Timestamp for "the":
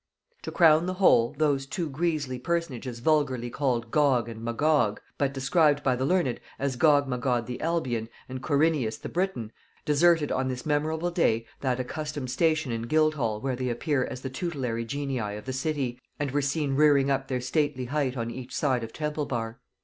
0.87-0.95, 5.95-6.05, 7.45-7.61, 8.97-9.09, 14.21-14.31, 15.45-15.53